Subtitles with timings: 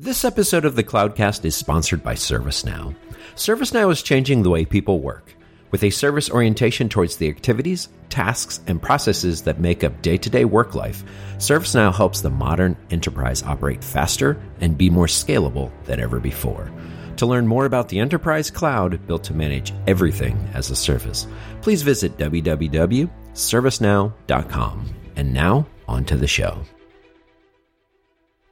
[0.00, 2.94] This episode of the Cloudcast is sponsored by ServiceNow.
[3.34, 5.34] ServiceNow is changing the way people work.
[5.72, 10.30] With a service orientation towards the activities, tasks, and processes that make up day to
[10.30, 11.02] day work life,
[11.38, 16.70] ServiceNow helps the modern enterprise operate faster and be more scalable than ever before.
[17.16, 21.26] To learn more about the enterprise cloud built to manage everything as a service,
[21.60, 24.94] please visit www.servicenow.com.
[25.16, 26.62] And now, on to the show.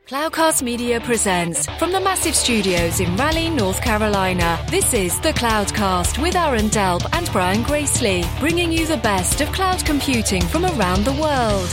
[0.06, 4.64] Cloudcast Media presents from the massive studios in Raleigh, North Carolina.
[4.70, 9.50] This is the Cloudcast with Aaron Delp and Brian Gracely, bringing you the best of
[9.50, 11.68] cloud computing from around the world.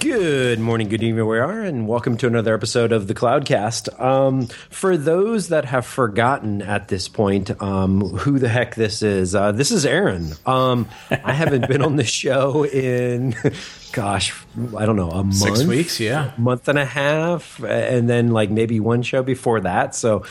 [0.00, 4.00] Good morning, good evening, we are, and welcome to another episode of the Cloudcast.
[4.00, 9.34] Um, for those that have forgotten at this point um, who the heck this is,
[9.34, 10.32] uh, this is Aaron.
[10.46, 13.34] Um, I haven't been on the show in,
[13.92, 14.34] gosh,
[14.76, 18.50] I don't know, a month, six weeks, yeah, month and a half, and then like
[18.50, 19.94] maybe one show before that.
[19.94, 20.24] So.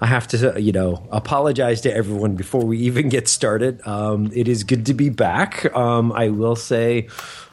[0.00, 3.86] I have to, you know, apologize to everyone before we even get started.
[3.86, 5.72] Um, it is good to be back.
[5.76, 7.06] Um, I will say,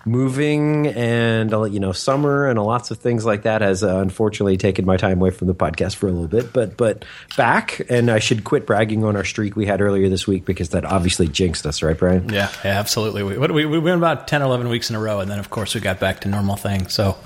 [0.05, 4.57] moving and uh, you know summer and lots of things like that has uh, unfortunately
[4.57, 7.03] taken my time away from the podcast for a little bit but but
[7.35, 10.69] back and i should quit bragging on our streak we had earlier this week because
[10.69, 14.41] that obviously jinxed us right brian yeah, yeah absolutely we, we, we went about 10
[14.41, 16.55] or 11 weeks in a row and then of course we got back to normal
[16.55, 16.93] things.
[16.93, 17.17] So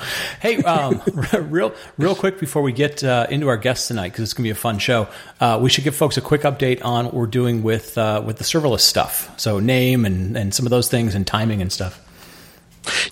[0.42, 1.02] hey um,
[1.34, 4.48] real real quick before we get uh, into our guests tonight because it's going to
[4.48, 5.08] be a fun show
[5.40, 8.38] uh, we should give folks a quick update on what we're doing with uh, with
[8.38, 9.38] the serverless stuff.
[9.40, 12.00] So name and and some of those things and timing and stuff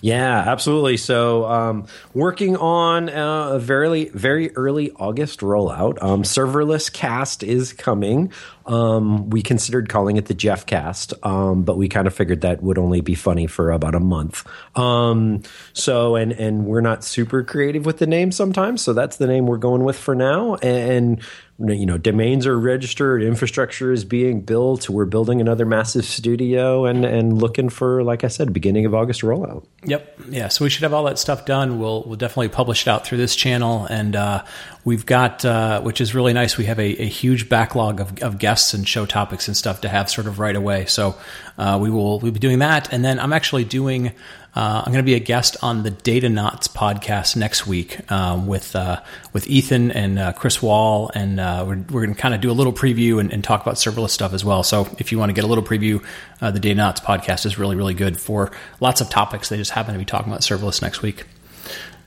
[0.00, 0.96] yeah, absolutely.
[0.96, 6.02] So, um, working on a very, very early August rollout.
[6.02, 8.32] Um, serverless cast is coming.
[8.66, 12.62] Um, we considered calling it the Jeff cast, um, but we kind of figured that
[12.62, 14.46] would only be funny for about a month.
[14.76, 18.82] Um, so, and, and we're not super creative with the name sometimes.
[18.82, 20.56] So that's the name we're going with for now.
[20.56, 21.20] And,
[21.58, 27.04] you know domains are registered infrastructure is being built we're building another massive studio and
[27.04, 29.64] and looking for like i said beginning of august rollout.
[29.84, 30.20] Yep.
[30.28, 31.78] Yeah so we should have all that stuff done.
[31.78, 33.86] We'll we'll definitely publish it out through this channel.
[33.86, 34.44] And uh,
[34.84, 38.38] we've got uh, which is really nice we have a, a huge backlog of, of,
[38.38, 40.86] guests and show topics and stuff to have sort of right away.
[40.86, 41.16] So
[41.58, 42.92] uh, we will we'll be doing that.
[42.92, 44.12] And then i'm actually doing
[44.54, 48.76] uh, I'm going to be a guest on the Datanauts podcast next week um, with
[48.76, 49.00] uh,
[49.32, 52.50] with Ethan and uh, Chris Wahl, and uh, we're, we're going to kind of do
[52.50, 54.62] a little preview and, and, talk about serverless stuff as well.
[54.62, 56.04] So if you want to get a little preview,
[56.42, 59.48] uh, the Knots podcast is really really good for lots of topics.
[59.48, 61.24] They just happen to be talking about serverless next week.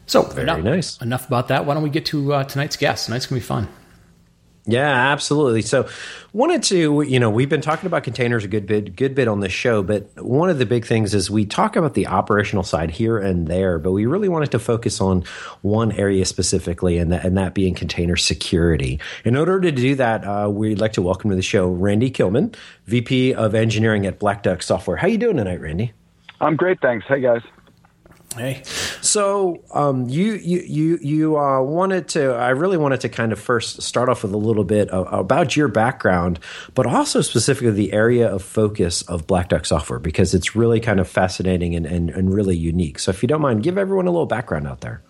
[0.05, 1.01] So very enough, nice.
[1.01, 1.65] Enough about that.
[1.65, 3.07] Why don't we get to uh, tonight's guest?
[3.07, 3.67] Tonight's going to be fun.
[4.67, 5.61] Yeah, absolutely.
[5.61, 5.87] So,
[6.33, 9.39] wanted to, you know, we've been talking about containers a good bit, good bit on
[9.39, 12.89] this show, but one of the big things is we talk about the operational side
[12.89, 15.23] here and there, but we really wanted to focus on
[15.61, 18.99] one area specifically, and that, and that being container security.
[19.23, 22.55] In order to do that, uh, we'd like to welcome to the show Randy Kilmon,
[22.87, 24.97] VP of Engineering at Black Duck Software.
[24.97, 25.93] How you doing tonight, Randy?
[26.41, 27.05] I'm great, thanks.
[27.07, 27.41] Hey guys.
[28.37, 28.63] Hey.
[29.01, 32.33] So um, you you you you uh, wanted to.
[32.33, 35.55] I really wanted to kind of first start off with a little bit of, about
[35.55, 36.39] your background,
[36.73, 40.99] but also specifically the area of focus of Black Duck Software because it's really kind
[40.99, 42.99] of fascinating and, and, and really unique.
[42.99, 45.01] So if you don't mind, give everyone a little background out there.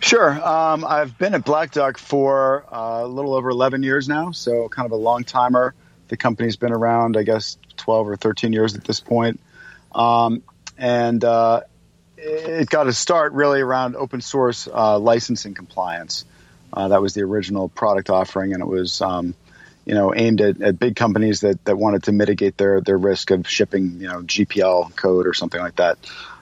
[0.00, 0.32] Sure.
[0.46, 4.68] Um, I've been at Black Duck for uh, a little over 11 years now, so
[4.68, 5.74] kind of a long timer.
[6.08, 9.40] The company's been around, I guess, 12 or 13 years at this point.
[9.94, 10.42] Um,
[10.78, 11.62] and uh,
[12.26, 16.24] it got a start really around open source uh, licensing compliance.
[16.72, 19.34] Uh, that was the original product offering, and it was um,
[19.84, 23.30] you know aimed at, at, big companies that, that wanted to mitigate their their risk
[23.30, 25.98] of shipping you know GPL code or something like that.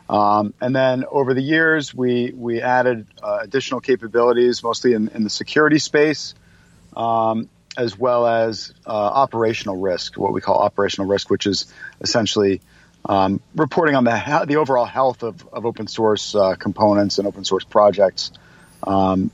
[0.09, 5.25] Um, and then over the years, we we added uh, additional capabilities, mostly in, in
[5.25, 6.35] the security space,
[6.97, 12.61] um, as well as uh, operational risk, what we call operational risk, which is essentially
[13.07, 17.45] um, reporting on the the overall health of, of open source uh, components and open
[17.45, 18.33] source projects.
[18.83, 19.31] Um,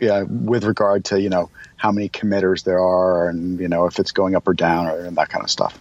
[0.00, 3.98] yeah, with regard to you know how many committers there are, and you know if
[3.98, 5.78] it's going up or down, or and that kind of stuff.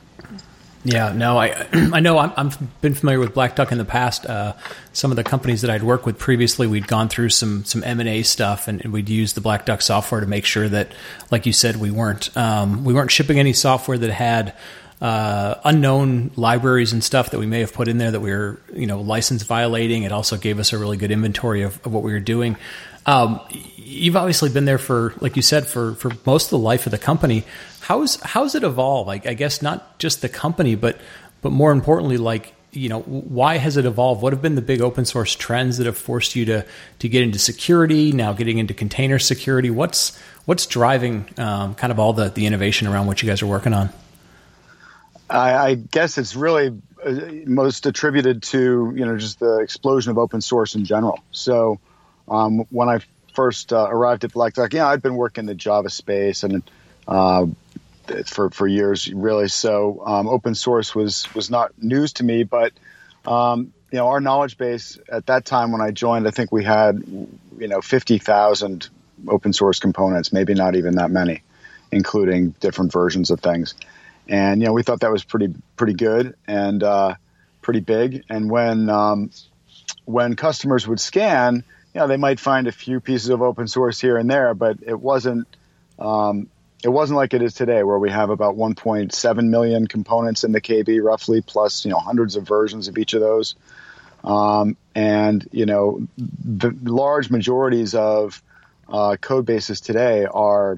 [0.83, 4.25] Yeah, no, I I know i have been familiar with Black Duck in the past.
[4.25, 4.53] Uh,
[4.93, 7.99] some of the companies that I'd worked with previously, we'd gone through some some M
[7.99, 10.91] and A stuff, and, we'd use the Black Duck software to make sure that,
[11.29, 14.53] like you said, we weren't um, we weren't shipping any software that had
[15.01, 18.59] uh, unknown libraries and stuff that we may have put in there that we were,
[18.73, 20.03] you know, license violating.
[20.03, 22.57] It also gave us a really good inventory of, of what we were doing.
[23.05, 23.39] Um,
[23.77, 26.91] you've obviously been there for, like you said, for, for most of the life of
[26.91, 27.45] the company.
[27.79, 29.07] How's how's it evolved?
[29.07, 30.99] Like, I guess not just the company, but
[31.41, 34.21] but more importantly, like you know, why has it evolved?
[34.21, 36.65] What have been the big open source trends that have forced you to
[36.99, 38.11] to get into security?
[38.11, 39.69] Now getting into container security.
[39.69, 43.47] What's what's driving um, kind of all the the innovation around what you guys are
[43.47, 43.89] working on?
[45.29, 47.11] I, I guess it's really uh,
[47.45, 51.19] most attributed to you know just the explosion of open source in general.
[51.31, 51.79] So
[52.27, 52.99] um, when I
[53.33, 56.63] first uh, arrived at Black Duck, yeah, I'd been working in the Java space and
[57.07, 57.45] uh,
[58.25, 59.47] for for years, really.
[59.47, 62.73] So um, open source was was not news to me, but
[63.25, 66.63] um, you know our knowledge base at that time when I joined, I think we
[66.63, 68.89] had you know fifty thousand
[69.27, 71.41] open source components, maybe not even that many,
[71.91, 73.73] including different versions of things.
[74.29, 77.15] And you know we thought that was pretty pretty good and uh,
[77.61, 78.23] pretty big.
[78.29, 79.31] And when um,
[80.05, 81.63] when customers would scan,
[81.93, 84.77] you know they might find a few pieces of open source here and there, but
[84.81, 85.47] it wasn't
[85.99, 86.47] um,
[86.83, 90.61] it wasn't like it is today, where we have about 1.7 million components in the
[90.61, 93.55] KB, roughly, plus you know hundreds of versions of each of those.
[94.23, 98.41] Um, and you know, the large majorities of
[98.89, 100.77] uh, code bases today are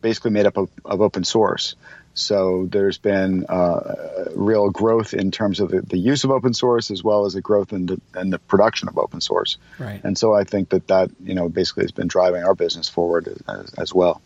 [0.00, 1.74] basically made up of, of open source.
[2.18, 6.90] So there's been uh, real growth in terms of the, the, use of open source
[6.90, 9.58] as well as a growth in the, in the production of open source.
[9.78, 10.00] Right.
[10.04, 13.28] And so I think that that you know basically has been driving our business forward
[13.48, 14.20] as, as well.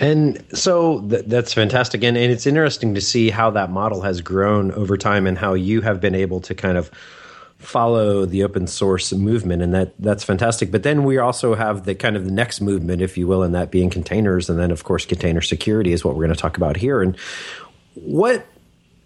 [0.00, 2.02] And so th- that's fantastic.
[2.04, 5.54] And, and it's interesting to see how that model has grown over time and how
[5.54, 6.90] you have been able to kind of
[7.58, 11.94] follow the open source movement and that that's fantastic but then we also have the
[11.94, 14.84] kind of the next movement if you will and that being containers and then of
[14.84, 17.16] course container security is what we're going to talk about here and
[17.94, 18.46] what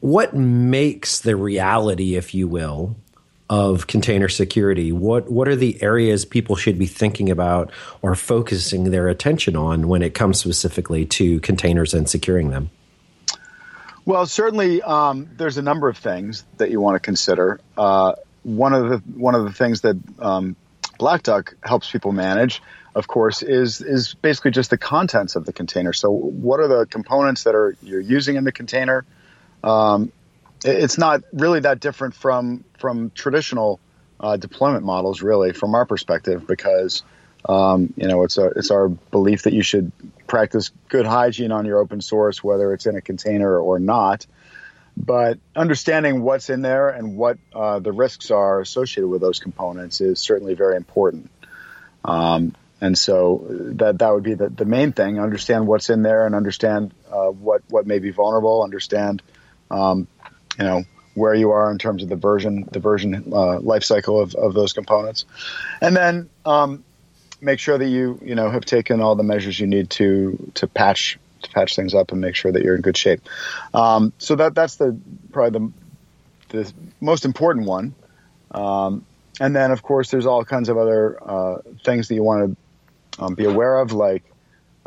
[0.01, 2.97] what makes the reality if you will
[3.53, 4.93] of container security?
[4.93, 7.71] What what are the areas people should be thinking about
[8.01, 12.71] or focusing their attention on when it comes specifically to containers and securing them?
[14.07, 17.61] Well, certainly, um, there's a number of things that you want to consider.
[17.77, 20.57] Uh, one of the one of the things that um,
[20.99, 22.63] Black Duck helps people manage,
[22.95, 25.93] of course, is is basically just the contents of the container.
[25.93, 29.05] So, what are the components that are you're using in the container?
[29.65, 30.13] Um,
[30.65, 33.81] it's not really that different from from traditional
[34.21, 37.03] uh, deployment models, really, from our perspective, because
[37.49, 39.91] um, you know it's a it's our belief that you should
[40.27, 44.27] practice good hygiene on your open source, whether it's in a container or not.
[44.97, 50.01] But understanding what's in there and what uh, the risks are associated with those components
[50.01, 51.31] is certainly very important.
[52.05, 56.27] Um, and so that that would be the, the main thing: understand what's in there
[56.27, 58.63] and understand uh, what what may be vulnerable.
[58.63, 59.23] Understand
[59.71, 60.09] um,
[60.59, 60.85] you know
[61.15, 64.55] where you are in terms of the version the version uh, life cycle of, of
[64.55, 65.25] those components
[65.81, 66.85] and then um,
[67.41, 70.67] make sure that you you know have taken all the measures you need to to
[70.67, 73.21] patch to patch things up and make sure that you're in good shape.
[73.75, 74.99] Um, so that that's the
[75.33, 75.73] probably
[76.51, 77.95] the the most important one.
[78.51, 79.07] Um,
[79.41, 82.57] and then of course there's all kinds of other uh, things that you want
[83.17, 84.25] to um, be aware of like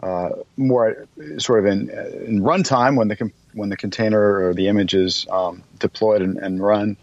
[0.01, 1.07] uh, more
[1.37, 5.63] sort of in in runtime when the when the container or the image is um,
[5.79, 6.97] deployed and, and run,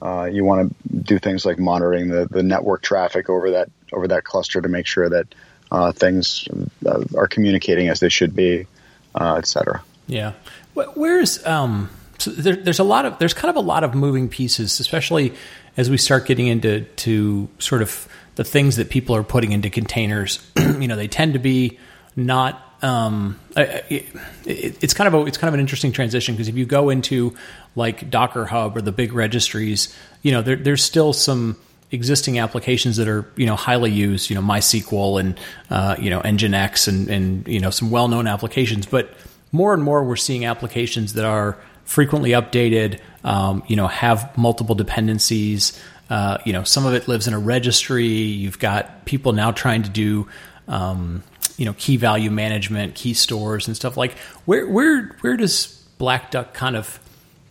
[0.00, 4.08] uh, you want to do things like monitoring the, the network traffic over that over
[4.08, 5.26] that cluster to make sure that
[5.70, 6.48] uh, things
[6.86, 8.66] uh, are communicating as they should be,
[9.14, 9.82] uh, et cetera.
[10.06, 10.32] Yeah,
[10.74, 14.28] where's um, so there, there's a lot of there's kind of a lot of moving
[14.28, 15.34] pieces, especially
[15.76, 19.70] as we start getting into to sort of the things that people are putting into
[19.70, 20.40] containers.
[20.58, 21.78] you know, they tend to be
[22.16, 24.06] not um, it,
[24.44, 27.34] it's kind of a, it's kind of an interesting transition because if you go into
[27.74, 31.56] like Docker Hub or the big registries, you know, there, there's still some
[31.90, 35.40] existing applications that are you know highly used, you know, MySQL and
[35.70, 39.14] uh, you know Nginx and and you know some well known applications, but
[39.52, 44.74] more and more we're seeing applications that are frequently updated, um, you know, have multiple
[44.74, 45.78] dependencies.
[46.10, 48.06] Uh, you know, some of it lives in a registry.
[48.06, 50.28] You've got people now trying to do
[50.66, 51.22] um,
[51.56, 55.66] you know key value management, key stores, and stuff like where where where does
[55.98, 56.98] Black Duck kind of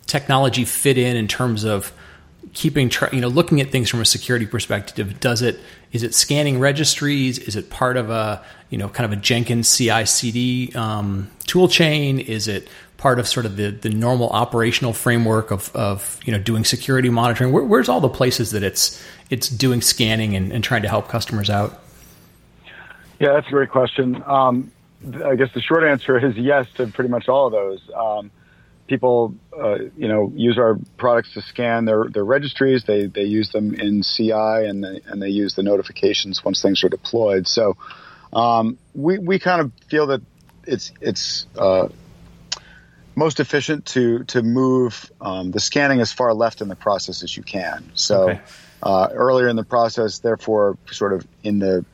[0.06, 1.92] technology fit in in terms of
[2.52, 5.58] keeping tra- you know looking at things from a security perspective does it
[5.92, 9.68] is it scanning registries is it part of a you know kind of a jenkins
[9.68, 14.92] ci cd um, tool chain is it part of sort of the, the normal operational
[14.92, 19.02] framework of, of you know doing security monitoring Where, where's all the places that it's
[19.30, 21.80] it's doing scanning and, and trying to help customers out
[23.18, 24.22] yeah, that's a great question.
[24.26, 24.70] Um,
[25.24, 27.80] I guess the short answer is yes to pretty much all of those.
[27.94, 28.30] Um,
[28.88, 32.84] people, uh, you know, use our products to scan their, their registries.
[32.84, 36.82] They, they use them in CI and they, and they use the notifications once things
[36.82, 37.46] are deployed.
[37.46, 37.76] So
[38.32, 40.22] um, we, we kind of feel that
[40.66, 41.88] it's it's uh,
[43.16, 47.36] most efficient to to move um, the scanning as far left in the process as
[47.36, 47.90] you can.
[47.94, 48.40] So Okay.
[48.82, 51.84] uh, earlier in the process, therefore, sort of in the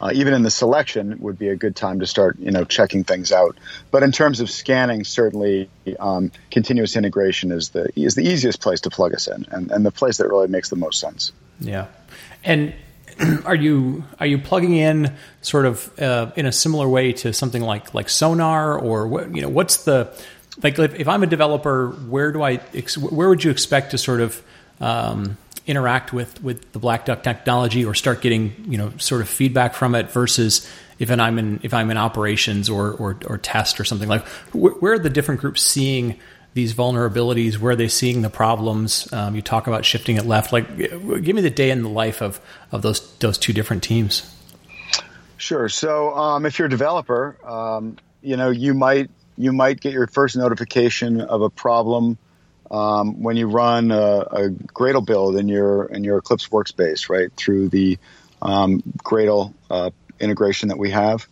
[0.00, 3.04] uh, even in the selection would be a good time to start, you know, checking
[3.04, 3.56] things out.
[3.90, 8.80] But in terms of scanning, certainly um, continuous integration is the is the easiest place
[8.82, 11.32] to plug us in, and, and the place that really makes the most sense.
[11.60, 11.86] Yeah,
[12.44, 12.74] and
[13.44, 17.62] are you are you plugging in sort of uh, in a similar way to something
[17.62, 20.12] like like Sonar or what you know what's the
[20.62, 24.42] like if, I'm a developer, where do I where would you expect to sort of
[24.80, 29.28] um, interact with with the Black Duck technology or start getting you know sort of
[29.28, 33.80] feedback from it versus if I'm in if I'm in operations or or, or test
[33.80, 36.18] or something like where, where are the different groups seeing
[36.54, 37.58] these vulnerabilities?
[37.58, 39.12] Where are they seeing the problems?
[39.12, 40.52] Um, you talk about shifting it left.
[40.54, 42.40] Like, give me the day in the life of
[42.72, 44.32] of those those two different teams.
[45.36, 45.68] Sure.
[45.68, 50.06] So um, if you're a developer, um, you know you might you might get your
[50.06, 52.16] first notification of a problem
[52.70, 57.32] um, when you run a, a, Gradle build in your in your Eclipse workspace, right
[57.36, 57.98] through the
[58.42, 61.26] um, Gradle uh, integration that we have.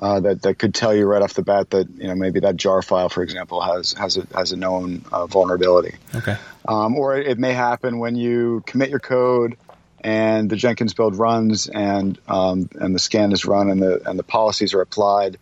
[0.00, 2.56] Uh, that that could tell you right off the bat that you know maybe that
[2.56, 5.96] jar file, for example, has has a has a known uh, vulnerability.
[6.14, 6.36] Okay.
[6.66, 9.56] Um, or it may happen when you commit your code
[10.02, 14.18] and the Jenkins build runs and um, and the scan is run and the and
[14.18, 15.38] the policies are applied.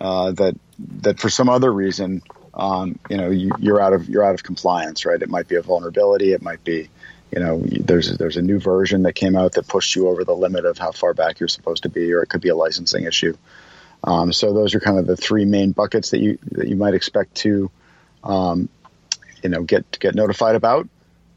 [0.00, 0.54] Uh, that
[1.00, 2.22] that for some other reason,
[2.58, 5.20] um, you know, you, you're out of you're out of compliance, right?
[5.20, 6.32] It might be a vulnerability.
[6.32, 6.88] It might be,
[7.30, 10.34] you know, there's there's a new version that came out that pushed you over the
[10.34, 13.04] limit of how far back you're supposed to be, or it could be a licensing
[13.04, 13.36] issue.
[14.02, 16.94] Um, so those are kind of the three main buckets that you that you might
[16.94, 17.70] expect to,
[18.24, 18.68] um,
[19.42, 20.88] you know, get get notified about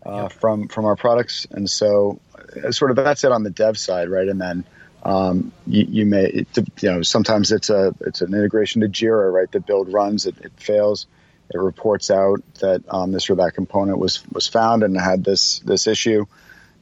[0.04, 1.46] uh, from from our products.
[1.51, 2.20] And so,
[2.63, 4.28] uh, sort of that's it on the dev side, right?
[4.28, 4.63] And then
[5.03, 9.31] um, you, you, may it, you know sometimes it's a it's an integration to Jira,
[9.31, 9.51] right?
[9.51, 11.08] The build runs, it, it fails,
[11.50, 15.60] it reports out that um, this or that component was was found and had this
[15.60, 16.25] this issue.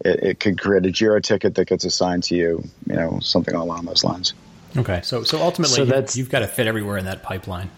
[0.04, 3.56] It, it could create a Jira ticket that gets assigned to you, you know, something
[3.56, 4.34] along those lines.
[4.78, 7.70] Okay, so so ultimately, so that's, you've got to fit everywhere in that pipeline,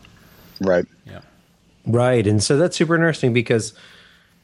[0.59, 0.85] right?
[1.05, 1.21] Yeah,
[1.85, 2.25] right.
[2.25, 3.73] And so that's super interesting because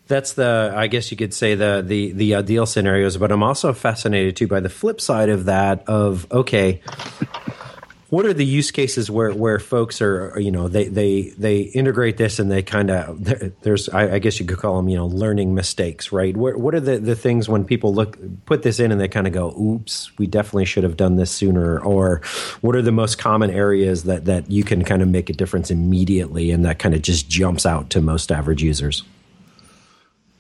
[0.08, 3.18] that's the I guess you could say the the the ideal scenarios.
[3.18, 5.88] But I'm also fascinated too by the flip side of that.
[5.88, 6.82] Of okay,
[8.10, 12.18] what are the use cases where, where folks are you know they they they integrate
[12.18, 13.24] this and they kind of
[13.62, 16.74] there's I, I, guess you could call them you know learning mistakes right what, what
[16.74, 19.54] are the, the things when people look put this in and they kind of go
[19.60, 22.22] oops we definitely should have done this sooner or
[22.62, 25.70] what are the most common areas that that you can kind of make a difference
[25.70, 29.04] immediately and that kind of just jumps out to most average users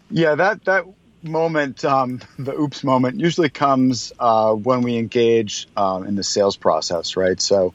[0.09, 0.85] yeah that that
[1.23, 6.57] moment, um, the oops moment, usually comes uh, when we engage um, in the sales
[6.57, 7.39] process, right?
[7.39, 7.73] So,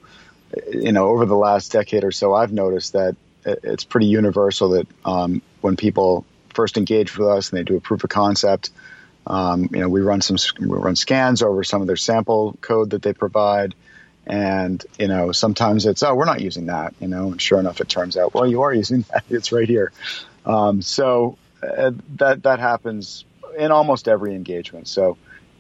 [0.71, 4.87] you know, over the last decade or so, I've noticed that it's pretty universal that
[5.05, 6.25] um, when people
[6.55, 8.71] first engage with us and they do a proof of concept,
[9.27, 12.91] um, you know, we run some we run scans over some of their sample code
[12.91, 13.75] that they provide.
[14.25, 17.81] And you know, sometimes it's oh, we're not using that, you know, and sure enough,
[17.81, 19.25] it turns out well, you are using that.
[19.31, 19.93] It's right here.
[20.45, 23.25] Um, so uh, that that happens
[23.57, 24.89] in almost every engagement.
[24.89, 25.17] So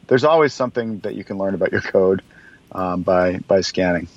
[0.06, 2.22] there's always something that you can learn about your code
[2.72, 4.08] um, by by scanning.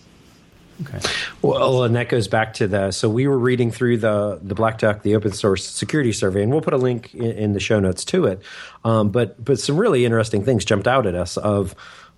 [0.82, 1.00] Okay.
[1.42, 2.92] Well, and that goes back to the.
[2.92, 6.51] So we were reading through the the Black Duck, the open source security survey, and
[6.51, 8.42] we'll put a link in, in the show notes to it.
[8.84, 11.75] Um, but but some really interesting things jumped out at us of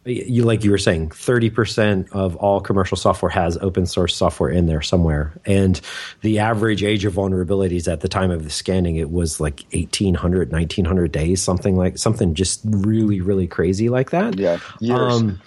[0.08, 4.66] you like you were saying 30% of all commercial software has open source software in
[4.66, 5.34] there somewhere.
[5.46, 5.80] And
[6.22, 10.52] the average age of vulnerabilities at the time of the scanning it was like 1800
[10.52, 14.38] 1900 days something like something just really really crazy like that.
[14.38, 15.14] Yeah years.
[15.14, 15.42] Um,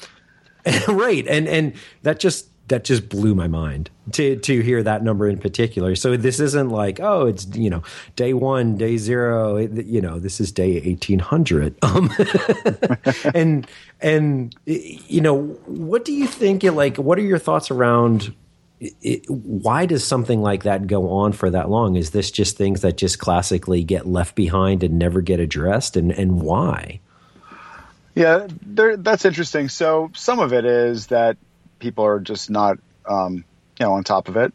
[0.88, 1.26] right.
[1.26, 5.39] And and that just that just blew my mind to to hear that number in
[5.39, 5.95] particular.
[5.95, 7.83] So this isn't like oh it's you know
[8.17, 9.59] day one, day zero.
[9.59, 11.77] You know this is day eighteen hundred.
[11.91, 12.09] Um,
[13.35, 13.67] and
[14.00, 16.62] and you know what do you think?
[16.62, 18.33] Like what are your thoughts around?
[18.81, 21.97] It, why does something like that go on for that long?
[21.97, 26.12] Is this just things that just classically get left behind and never get addressed, and
[26.12, 27.00] and why?
[28.15, 29.69] Yeah, that's interesting.
[29.69, 31.37] So some of it is that
[31.80, 33.44] people are just not um,
[33.78, 34.52] you know on top of it.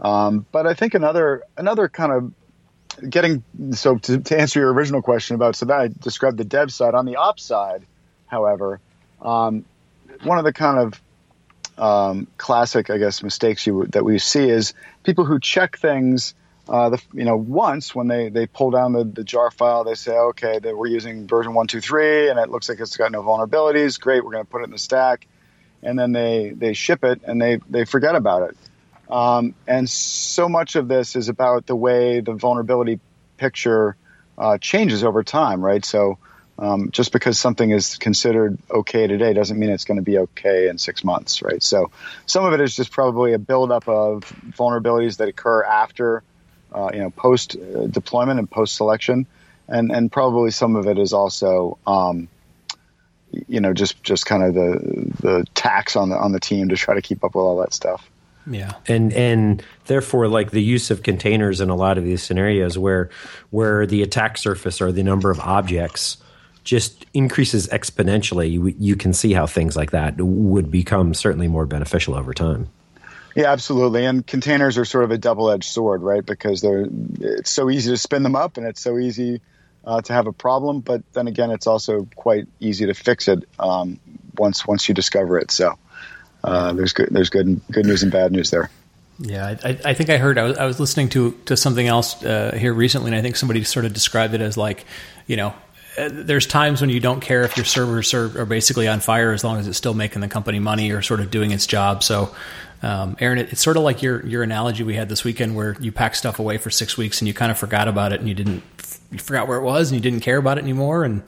[0.00, 3.42] Um, but I think another another kind of getting
[3.72, 6.94] so to, to, answer your original question about so that I described the dev side
[6.94, 7.86] on the ops side,
[8.26, 8.80] however,
[9.22, 9.64] um,
[10.22, 11.02] one of the kind of
[11.76, 16.34] um, classic, I guess, mistakes you, that we see is people who check things.
[16.66, 19.94] Uh, the, you know, once when they, they pull down the, the jar file, they
[19.94, 23.12] say, okay, that we're using version one, two, three, and it looks like it's got
[23.12, 24.00] no vulnerabilities.
[24.00, 25.26] Great, we're going to put it in the stack
[25.84, 28.56] and then they they ship it and they they forget about it.
[29.10, 33.00] Um, and so much of this is about the way the vulnerability
[33.36, 33.96] picture
[34.38, 35.84] uh, changes over time, right?
[35.84, 36.18] So
[36.58, 40.68] um, just because something is considered okay today doesn't mean it's going to be okay
[40.68, 41.62] in six months, right?
[41.62, 41.90] So
[42.26, 46.22] some of it is just probably a buildup of vulnerabilities that occur after,
[46.72, 49.26] uh, you know, post uh, deployment and post selection,
[49.68, 52.28] and and probably some of it is also, um,
[53.48, 56.76] you know, just just kind of the the tax on the on the team to
[56.76, 58.08] try to keep up with all that stuff.
[58.46, 58.72] Yeah.
[58.86, 63.10] And and therefore like the use of containers in a lot of these scenarios where
[63.50, 66.18] where the attack surface or the number of objects
[66.62, 71.66] just increases exponentially, you, you can see how things like that would become certainly more
[71.66, 72.68] beneficial over time.
[73.36, 74.06] Yeah, absolutely.
[74.06, 76.24] And containers are sort of a double-edged sword, right?
[76.24, 76.86] Because they're
[77.20, 79.40] it's so easy to spin them up, and it's so easy
[79.86, 80.80] uh, to have a problem.
[80.80, 83.98] But then again, it's also quite easy to fix it um,
[84.36, 85.50] once once you discover it.
[85.50, 85.74] So
[86.42, 88.70] uh, there's good there's good good news and bad news there.
[89.18, 90.38] Yeah, I, I think I heard.
[90.38, 93.36] I was, I was listening to to something else uh, here recently, and I think
[93.36, 94.84] somebody sort of described it as like,
[95.26, 95.54] you know,
[95.96, 99.32] uh, there's times when you don't care if your servers are, are, basically on fire
[99.32, 102.02] as long as it's still making the company money or sort of doing its job.
[102.02, 102.34] So,
[102.82, 105.76] um, Aaron, it, it's sort of like your your analogy we had this weekend where
[105.78, 108.28] you pack stuff away for six weeks and you kind of forgot about it and
[108.28, 108.64] you didn't
[109.10, 111.22] you forgot where it was and you didn't care about it anymore and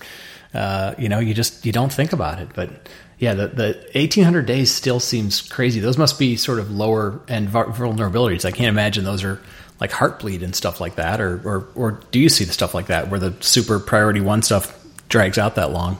[0.54, 2.48] uh, you know you just you don't think about it.
[2.54, 5.80] But yeah, the the 1800 days still seems crazy.
[5.80, 8.44] Those must be sort of lower end vulnerabilities.
[8.44, 9.40] I can't imagine those are
[9.80, 12.86] like heartbleed and stuff like that, or or or do you see the stuff like
[12.86, 14.74] that where the super priority one stuff
[15.08, 15.98] drags out that long?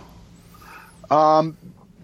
[1.10, 1.56] Um,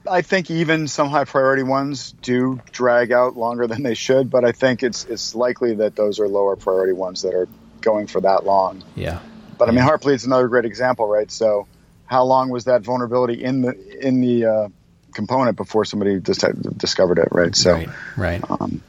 [0.09, 4.45] I think even some high priority ones do drag out longer than they should, but
[4.45, 7.49] I think it's it's likely that those are lower priority ones that are
[7.81, 8.83] going for that long.
[8.95, 9.21] Yeah.
[9.63, 11.31] But I mean, Heartbleed is another great example, right?
[11.31, 11.69] So,
[12.07, 14.69] how long was that vulnerability in the in the uh,
[15.15, 16.45] component before somebody just
[16.77, 17.55] discovered it, right?
[17.55, 17.89] So, right.
[18.17, 18.51] right.
[18.51, 18.83] Um,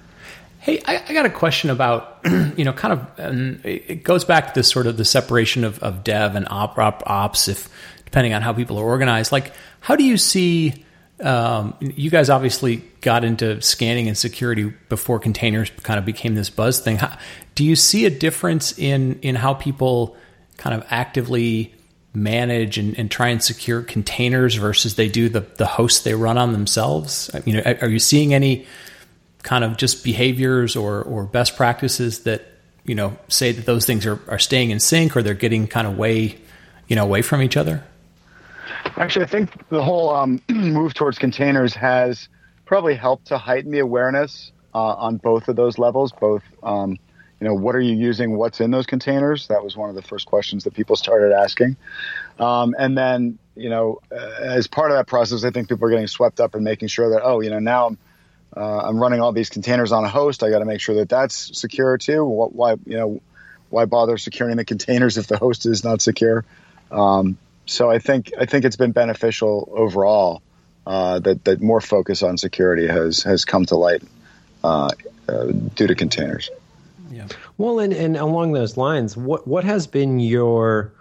[0.57, 4.47] Hey, I, I, got a question about, you know, kind of, and it goes back
[4.47, 7.69] to this sort of the separation of, of dev and op, op, ops, if
[8.05, 9.33] depending on how people are organized.
[9.33, 9.51] Like,
[9.81, 10.85] how do you see?
[11.19, 16.49] Um, you guys obviously got into scanning and security before containers kind of became this
[16.49, 16.95] buzz thing.
[16.95, 17.17] How,
[17.55, 20.15] do you see a difference in in how people
[20.57, 21.73] kind of actively
[22.13, 26.37] manage and, and, try and secure containers versus they do the the hosts they run
[26.37, 27.31] on themselves?
[27.45, 28.67] You know, are you seeing any
[29.43, 32.45] kind of just behaviors or, or best practices that
[32.85, 35.85] you know say that those things are, are staying in sync or they're getting kind
[35.85, 36.37] of way
[36.87, 37.83] you know away from each other
[38.97, 42.27] actually i think the whole um, move towards containers has
[42.65, 46.97] probably helped to heighten the awareness uh, on both of those levels both um,
[47.43, 50.01] you know what are you using what's in those containers that was one of the
[50.01, 51.75] first questions that people started asking
[52.39, 56.07] um, and then you know as part of that process i think people are getting
[56.07, 57.97] swept up in making sure that oh you know now i'm
[58.55, 60.43] uh, I'm running all these containers on a host.
[60.43, 62.23] I got to make sure that that's secure too.
[62.23, 63.21] What, why, you know,
[63.71, 66.45] why bother securing the containers if the host is not secure?
[66.91, 70.43] Um, so I think I think it's been beneficial overall
[70.85, 74.03] uh, that that more focus on security has has come to light
[74.63, 74.91] uh,
[75.27, 76.51] uh, due to containers.
[77.13, 77.27] Yeah.
[77.57, 80.93] Well, and, and along those lines, what what has been your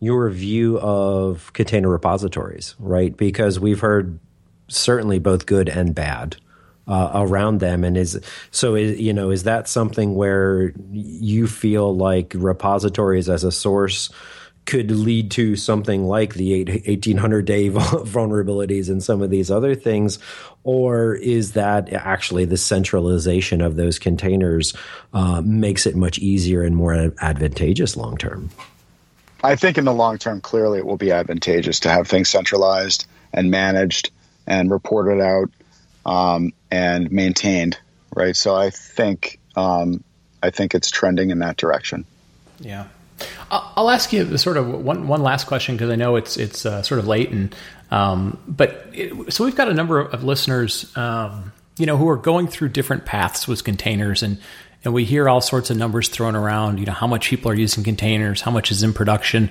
[0.00, 3.16] your view of container repositories, right?
[3.16, 4.18] Because we've heard
[4.68, 6.36] certainly both good and bad
[6.86, 11.96] uh, around them and is so is, you know is that something where you feel
[11.96, 14.10] like repositories as a source
[14.66, 20.18] could lead to something like the 1800 day vulnerabilities and some of these other things
[20.62, 24.74] or is that actually the centralization of those containers
[25.12, 28.50] uh, makes it much easier and more advantageous long term
[29.42, 33.06] i think in the long term clearly it will be advantageous to have things centralized
[33.32, 34.10] and managed
[34.46, 35.50] and reported out
[36.06, 37.78] um, and maintained,
[38.14, 38.36] right?
[38.36, 40.02] So I think um,
[40.42, 42.04] I think it's trending in that direction.
[42.60, 42.86] Yeah.
[43.50, 46.82] I'll ask you sort of one one last question because I know it's it's uh,
[46.82, 47.54] sort of late and
[47.90, 52.16] um, but it, so we've got a number of listeners um, you know who are
[52.16, 54.38] going through different paths with containers and
[54.84, 57.54] and we hear all sorts of numbers thrown around you know how much people are
[57.54, 59.50] using containers how much is in production.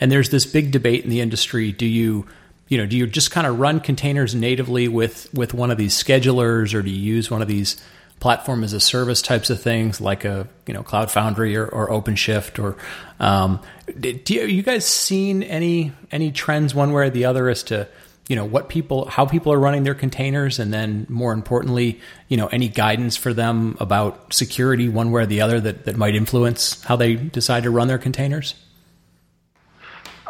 [0.00, 1.70] And there's this big debate in the industry.
[1.70, 2.26] Do you
[2.68, 5.94] you know, do you just kind of run containers natively with with one of these
[5.94, 7.80] schedulers, or do you use one of these
[8.20, 11.88] platform as a service types of things like a you know Cloud Foundry or, or
[11.88, 12.62] OpenShift?
[12.62, 12.76] Or
[13.20, 13.60] um,
[14.00, 17.88] do you, you guys seen any any trends one way or the other as to
[18.28, 22.36] you know what people how people are running their containers and then more importantly you
[22.36, 26.14] know any guidance for them about security one way or the other that, that might
[26.14, 28.54] influence how they decide to run their containers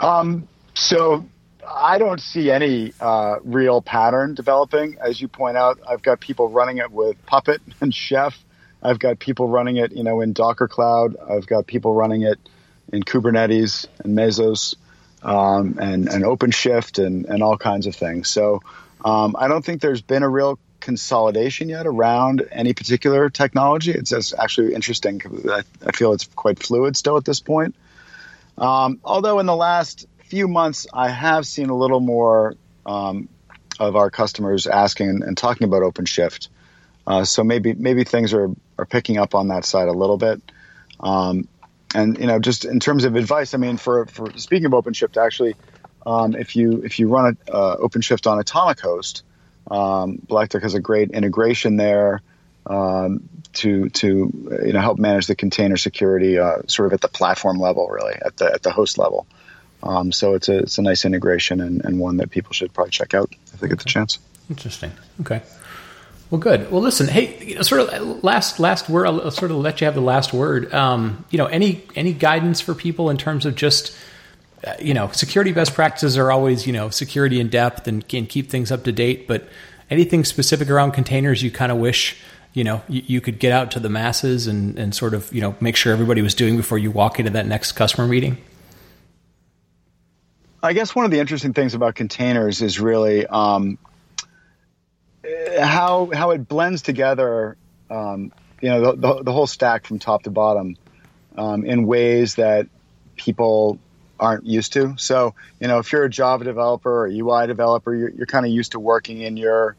[0.00, 1.24] um, so
[1.68, 4.96] I don't see any uh, real pattern developing.
[5.00, 8.42] As you point out, I've got people running it with Puppet and Chef.
[8.82, 11.16] I've got people running it, you know, in Docker Cloud.
[11.16, 12.38] I've got people running it
[12.92, 14.74] in Kubernetes and Mesos
[15.22, 18.28] um, and, and OpenShift and, and all kinds of things.
[18.28, 18.62] So
[19.04, 23.92] um, I don't think there's been a real consolidation yet around any particular technology.
[23.92, 25.22] It's, actually interesting.
[25.50, 27.74] I, I, feel it's quite fluid still at this point.
[28.58, 33.28] Um, although in the last few months, I have seen a little more um,
[33.78, 36.48] of our customers asking and, and talking about OpenShift.
[37.06, 40.42] Uh, so maybe maybe things are, are picking up on that side a little bit.
[40.98, 41.46] Um,
[41.94, 45.24] and you know, just in terms of advice, I mean, for, for speaking of OpenShift,
[45.24, 45.54] actually,
[46.04, 49.22] um, if you if you run a, uh, OpenShift on Atomic Host,
[49.70, 52.22] um, Black Duck has a great integration there
[52.66, 54.08] um, to to
[54.66, 58.14] you know help manage the container security, uh, sort of at the platform level, really
[58.14, 59.28] at the at the host level.
[59.84, 62.90] Um, so it's a it's a nice integration and, and one that people should probably
[62.90, 64.18] check out if they get the chance.
[64.48, 64.92] Interesting.
[65.20, 65.42] Okay.
[66.30, 66.70] Well, good.
[66.72, 67.06] Well, listen.
[67.06, 69.06] Hey, you know, sort of last last word.
[69.06, 70.72] I'll sort of let you have the last word.
[70.72, 73.94] Um, you know, any any guidance for people in terms of just
[74.66, 78.26] uh, you know security best practices are always you know security in depth and can
[78.26, 79.28] keep things up to date.
[79.28, 79.46] But
[79.90, 82.16] anything specific around containers you kind of wish
[82.54, 85.42] you know you, you, could get out to the masses and and sort of you
[85.42, 88.38] know make sure everybody was doing before you walk into that next customer meeting.
[90.64, 93.76] I guess one of the interesting things about containers is really um,
[95.60, 97.58] how how it blends together.
[97.90, 100.78] Um, you know, the, the, the, whole stack from top to bottom
[101.36, 102.66] um, in ways that
[103.14, 103.78] people
[104.18, 104.94] aren't used to.
[104.96, 108.50] So, you know, if you're a Java developer or UI developer, you're, you're kind of
[108.50, 109.76] used to working in your,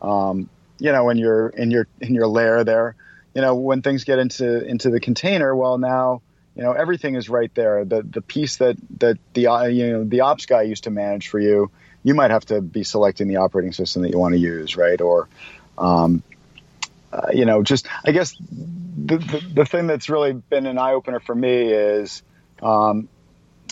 [0.00, 0.48] um,
[0.78, 2.94] you know, in your in your in your layer there.
[3.34, 6.22] You know, when things get into into the container, well, now
[6.54, 7.84] you know everything is right there.
[7.84, 11.28] The the piece that that the uh, you know the ops guy used to manage
[11.28, 11.70] for you,
[12.02, 15.00] you might have to be selecting the operating system that you want to use, right?
[15.00, 15.28] Or
[15.76, 16.22] um,
[17.12, 20.92] uh, you know, just I guess the, the, the thing that's really been an eye
[20.92, 22.22] opener for me is
[22.62, 23.08] um,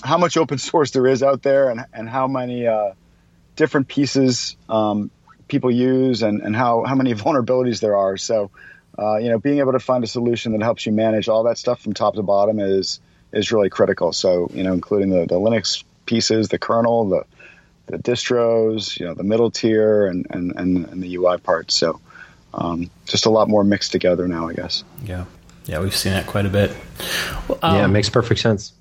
[0.03, 2.93] how much open source there is out there, and and how many uh,
[3.57, 5.11] different pieces um,
[5.49, 8.17] people use, and and how how many vulnerabilities there are.
[8.17, 8.51] So
[8.99, 11.59] uh, you know, being able to find a solution that helps you manage all that
[11.59, 13.01] stuff from top to bottom is
[13.33, 14.13] is really critical.
[14.13, 17.25] So, you know, including the, the Linux pieces, the kernel, the
[17.87, 21.75] the distros, you know, the middle tier, and and, and, and the UI parts.
[21.77, 22.01] So,
[22.55, 24.83] um, just a lot more mixed together now, I guess.
[25.05, 25.27] Yeah,
[25.67, 26.75] yeah, we've seen that quite a bit.
[27.49, 28.73] Well, um, yeah, it makes perfect sense.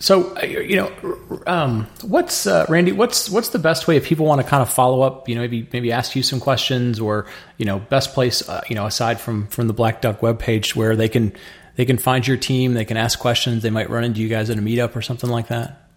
[0.00, 2.92] So uh, you know, um, what's uh, Randy?
[2.92, 5.28] What's what's the best way if people want to kind of follow up?
[5.28, 7.26] You know, maybe maybe ask you some questions, or
[7.58, 10.96] you know, best place uh, you know aside from from the Black Duck webpage where
[10.96, 11.34] they can
[11.76, 14.48] they can find your team, they can ask questions, they might run into you guys
[14.48, 15.88] at a meetup or something like that.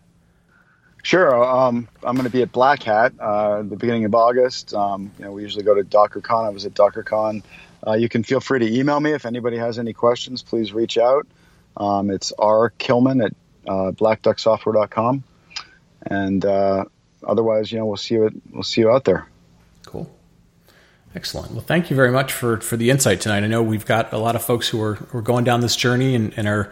[1.02, 4.74] Sure, um, I'm going to be at Black Hat uh, the beginning of August.
[4.74, 6.46] Um, you know, we usually go to DockerCon.
[6.46, 7.44] I was at DockerCon.
[7.86, 10.42] Uh, you can feel free to email me if anybody has any questions.
[10.42, 11.26] Please reach out.
[11.76, 13.34] Um, it's r kilmon at
[13.68, 15.24] uh, blackducksoftware.com.
[16.06, 16.86] And uh,
[17.26, 19.28] otherwise, you know, we'll see you at, we'll see you out there.
[19.86, 20.10] Cool.
[21.16, 21.52] Excellent.
[21.52, 23.44] Well, thank you very much for, for the insight tonight.
[23.44, 25.76] I know we've got a lot of folks who are, who are going down this
[25.76, 26.72] journey and, and are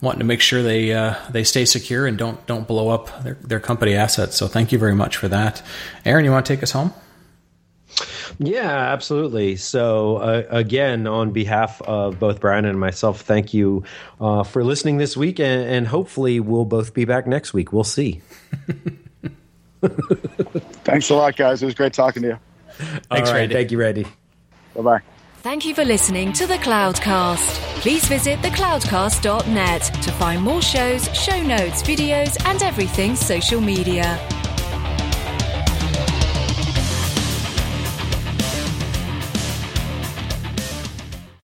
[0.00, 3.34] wanting to make sure they uh, they stay secure and don't don't blow up their,
[3.34, 4.36] their company assets.
[4.36, 5.62] So thank you very much for that.
[6.04, 6.92] Aaron, you want to take us home?
[8.38, 9.56] Yeah, absolutely.
[9.56, 13.84] So, uh, again, on behalf of both Brian and myself, thank you
[14.20, 17.72] uh, for listening this week, and, and, hopefully, we'll both be back next week.
[17.72, 18.20] We'll see.
[20.84, 21.62] Thanks a lot, guys.
[21.62, 22.38] It was great talking to you.
[23.10, 23.54] Thanks, right, Randy.
[23.54, 24.06] Thank you, Randy.
[24.74, 25.00] Bye bye.
[25.42, 27.58] Thank you for listening to the Cloudcast.
[27.80, 34.20] Please visit thecloudcast.net to find more shows, show notes, videos, and everything social media.